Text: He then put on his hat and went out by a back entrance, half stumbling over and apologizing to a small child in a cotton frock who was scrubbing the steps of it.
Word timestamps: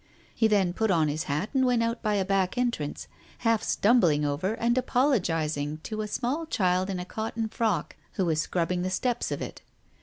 He 0.33 0.47
then 0.47 0.73
put 0.73 0.89
on 0.89 1.09
his 1.09 1.25
hat 1.25 1.51
and 1.53 1.63
went 1.63 1.83
out 1.83 2.01
by 2.01 2.15
a 2.15 2.25
back 2.25 2.57
entrance, 2.57 3.07
half 3.45 3.61
stumbling 3.61 4.25
over 4.25 4.55
and 4.55 4.75
apologizing 4.75 5.77
to 5.83 6.01
a 6.01 6.07
small 6.07 6.47
child 6.47 6.89
in 6.89 6.99
a 6.99 7.05
cotton 7.05 7.47
frock 7.47 7.95
who 8.13 8.25
was 8.25 8.41
scrubbing 8.41 8.81
the 8.81 8.89
steps 8.89 9.29
of 9.29 9.43
it. 9.43 9.61